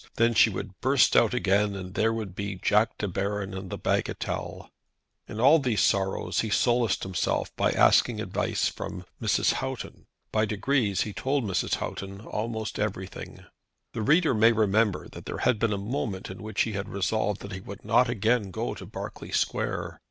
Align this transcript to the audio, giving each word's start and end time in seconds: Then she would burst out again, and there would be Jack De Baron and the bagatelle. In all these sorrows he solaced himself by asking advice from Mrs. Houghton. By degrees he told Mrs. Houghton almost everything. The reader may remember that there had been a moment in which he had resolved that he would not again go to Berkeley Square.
Then 0.15 0.33
she 0.33 0.49
would 0.49 0.81
burst 0.81 1.15
out 1.15 1.35
again, 1.35 1.75
and 1.75 1.93
there 1.93 2.11
would 2.11 2.33
be 2.33 2.55
Jack 2.55 2.97
De 2.97 3.07
Baron 3.07 3.53
and 3.53 3.69
the 3.69 3.77
bagatelle. 3.77 4.71
In 5.27 5.39
all 5.39 5.59
these 5.59 5.81
sorrows 5.81 6.39
he 6.39 6.49
solaced 6.49 7.03
himself 7.03 7.55
by 7.55 7.69
asking 7.71 8.19
advice 8.19 8.67
from 8.67 9.05
Mrs. 9.21 9.53
Houghton. 9.61 10.07
By 10.31 10.47
degrees 10.47 11.01
he 11.01 11.13
told 11.13 11.43
Mrs. 11.43 11.75
Houghton 11.75 12.21
almost 12.21 12.79
everything. 12.79 13.45
The 13.93 14.01
reader 14.01 14.33
may 14.33 14.51
remember 14.51 15.07
that 15.09 15.27
there 15.27 15.37
had 15.45 15.59
been 15.59 15.71
a 15.71 15.77
moment 15.77 16.31
in 16.31 16.41
which 16.41 16.63
he 16.63 16.71
had 16.73 16.89
resolved 16.89 17.41
that 17.41 17.51
he 17.53 17.59
would 17.59 17.85
not 17.85 18.09
again 18.09 18.49
go 18.49 18.73
to 18.73 18.87
Berkeley 18.87 19.31
Square. 19.31 19.99